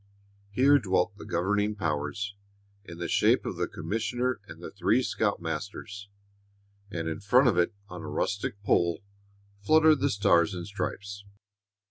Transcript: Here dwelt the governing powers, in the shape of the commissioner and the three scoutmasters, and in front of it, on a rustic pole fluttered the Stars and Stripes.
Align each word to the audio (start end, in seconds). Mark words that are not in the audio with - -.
Here 0.49 0.79
dwelt 0.79 1.15
the 1.17 1.25
governing 1.27 1.75
powers, 1.75 2.33
in 2.83 2.97
the 2.97 3.07
shape 3.07 3.45
of 3.45 3.55
the 3.57 3.67
commissioner 3.67 4.41
and 4.47 4.59
the 4.59 4.71
three 4.71 5.03
scoutmasters, 5.03 6.09
and 6.89 7.07
in 7.07 7.19
front 7.19 7.47
of 7.47 7.55
it, 7.55 7.75
on 7.87 8.01
a 8.01 8.07
rustic 8.07 8.63
pole 8.63 9.03
fluttered 9.59 9.99
the 9.99 10.09
Stars 10.09 10.55
and 10.55 10.65
Stripes. 10.65 11.23